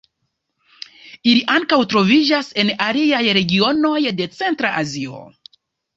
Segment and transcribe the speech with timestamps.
[1.33, 5.25] Ili ankaŭ troviĝas en aliaj regionoj de Centra Azio.